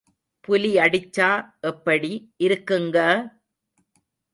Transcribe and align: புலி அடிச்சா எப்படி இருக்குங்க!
புலி 0.47 0.71
அடிச்சா 0.79 1.29
எப்படி 1.63 2.11
இருக்குங்க! 2.39 2.97